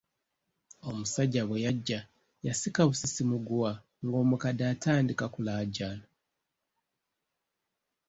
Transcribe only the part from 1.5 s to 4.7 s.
yajja yasika busisi muguwa ng’omukadde